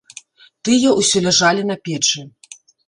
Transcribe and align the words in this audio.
Тыя 0.69 0.89
ўсё 1.01 1.17
ляжалі 1.29 1.69
на 1.71 1.75
печы. 1.87 2.21